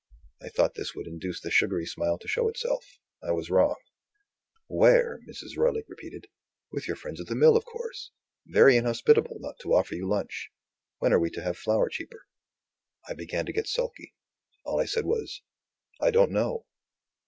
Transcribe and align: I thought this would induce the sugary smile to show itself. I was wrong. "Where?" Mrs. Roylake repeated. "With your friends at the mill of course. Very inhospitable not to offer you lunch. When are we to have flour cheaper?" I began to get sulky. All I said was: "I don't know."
I 0.41 0.49
thought 0.49 0.73
this 0.73 0.95
would 0.95 1.05
induce 1.05 1.39
the 1.39 1.51
sugary 1.51 1.85
smile 1.85 2.17
to 2.17 2.27
show 2.27 2.49
itself. 2.49 2.97
I 3.21 3.33
was 3.33 3.51
wrong. 3.51 3.75
"Where?" 4.65 5.19
Mrs. 5.29 5.57
Roylake 5.57 5.85
repeated. 5.87 6.25
"With 6.71 6.87
your 6.87 6.95
friends 6.95 7.21
at 7.21 7.27
the 7.27 7.35
mill 7.35 7.55
of 7.55 7.65
course. 7.65 8.09
Very 8.47 8.77
inhospitable 8.77 9.37
not 9.39 9.59
to 9.59 9.75
offer 9.75 9.93
you 9.93 10.09
lunch. 10.09 10.49
When 10.97 11.13
are 11.13 11.19
we 11.19 11.29
to 11.29 11.43
have 11.43 11.55
flour 11.55 11.87
cheaper?" 11.87 12.25
I 13.07 13.13
began 13.13 13.45
to 13.45 13.53
get 13.53 13.67
sulky. 13.67 14.15
All 14.65 14.79
I 14.79 14.85
said 14.85 15.05
was: 15.05 15.43
"I 16.01 16.09
don't 16.09 16.31
know." 16.31 16.65